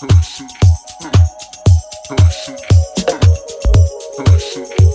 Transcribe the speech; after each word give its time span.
Classic. 0.00 0.48
Classic. 2.08 2.56
Classic. 4.16 4.89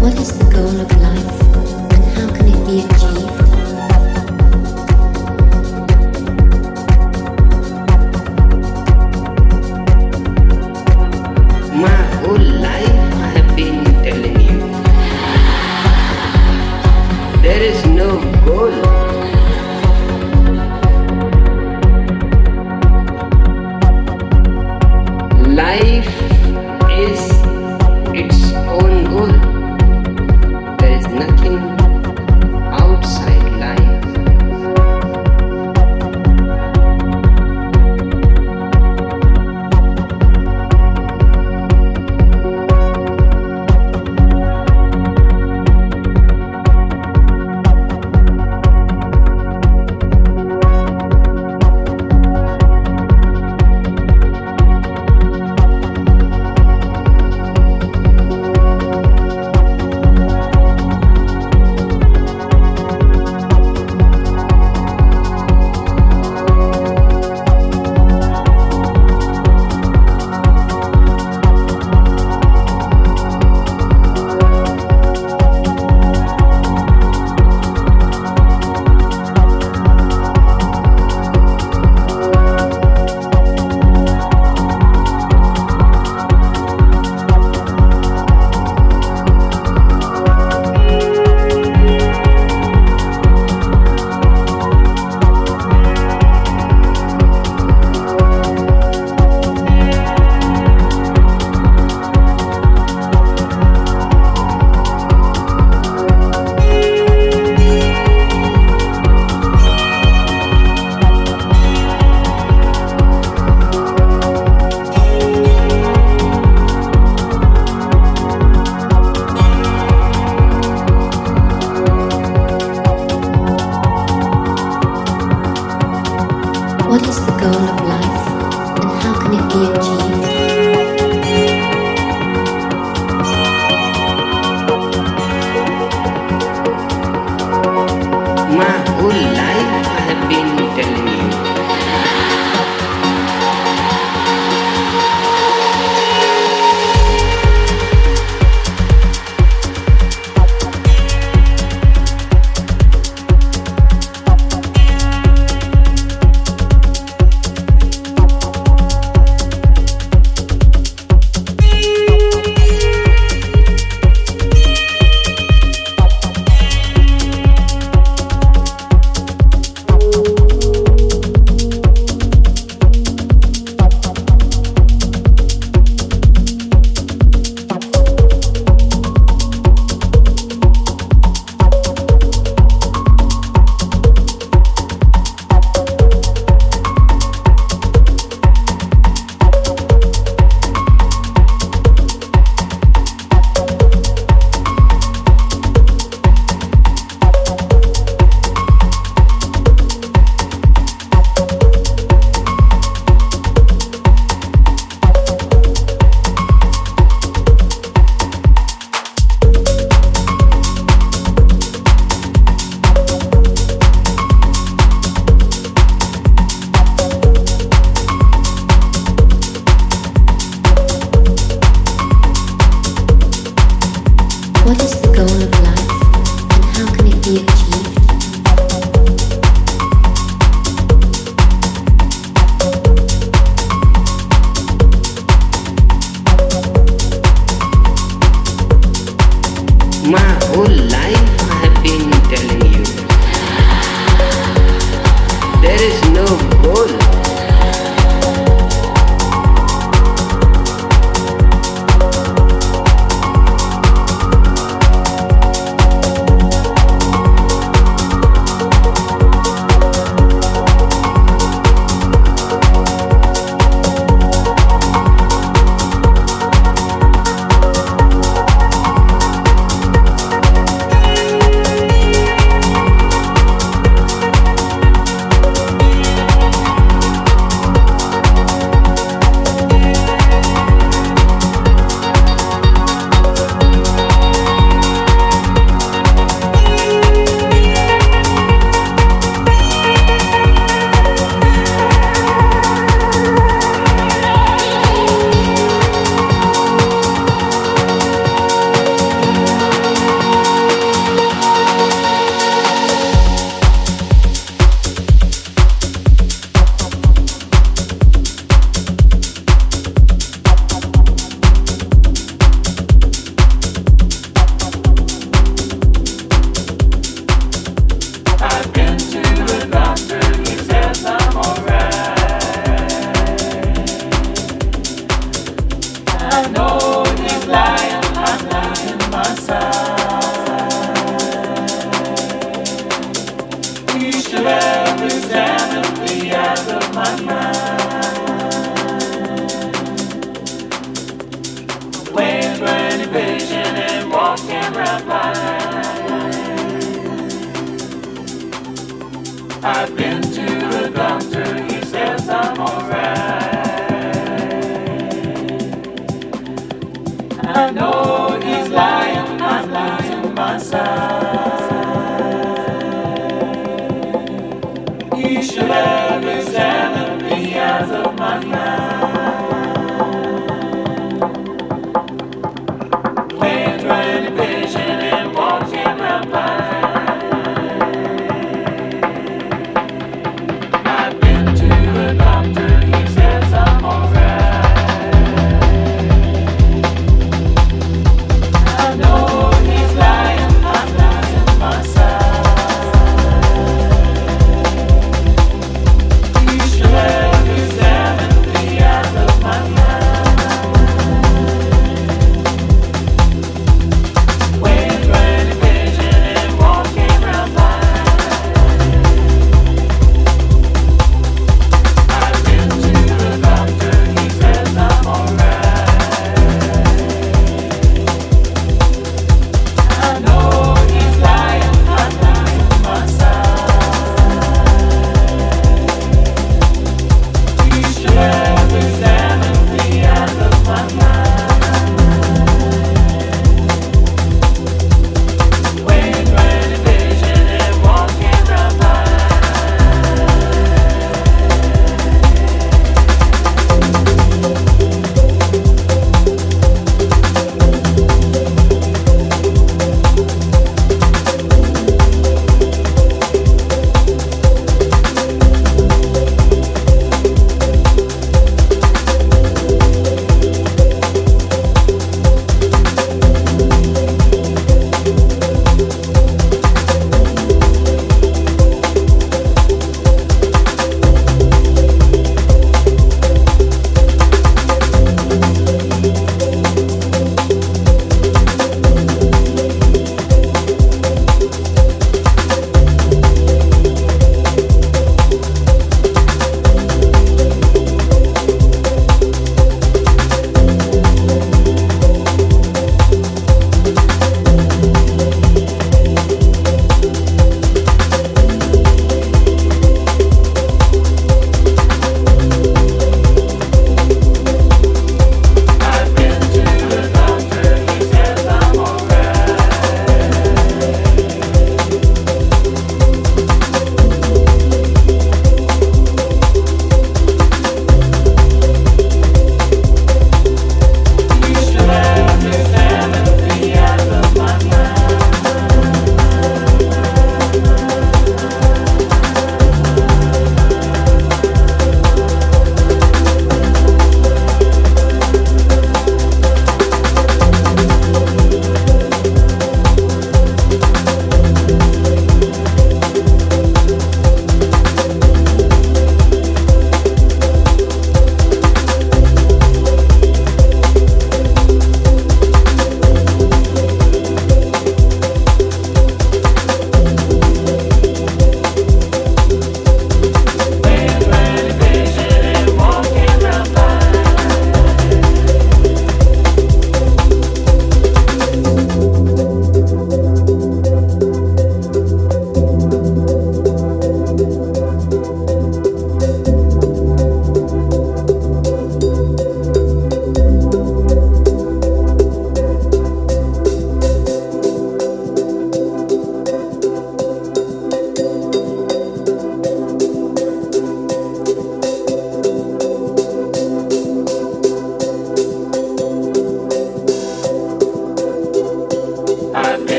What 0.00 0.14
is 0.14 0.37